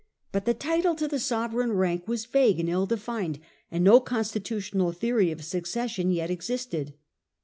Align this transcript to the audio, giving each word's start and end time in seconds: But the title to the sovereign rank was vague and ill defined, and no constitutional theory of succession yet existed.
But 0.31 0.45
the 0.45 0.55
title 0.55 0.95
to 0.95 1.07
the 1.07 1.19
sovereign 1.19 1.73
rank 1.73 2.07
was 2.07 2.25
vague 2.25 2.59
and 2.59 2.67
ill 2.67 2.87
defined, 2.87 3.37
and 3.69 3.83
no 3.83 3.99
constitutional 3.99 4.91
theory 4.93 5.29
of 5.29 5.43
succession 5.43 6.09
yet 6.09 6.31
existed. 6.31 6.95